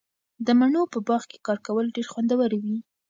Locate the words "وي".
2.63-2.77